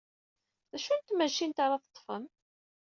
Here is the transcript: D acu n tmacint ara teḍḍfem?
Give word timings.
D 0.71 0.73
acu 0.77 0.93
n 0.95 1.01
tmacint 1.01 1.57
ara 1.63 1.77
teḍḍfem? 1.81 2.25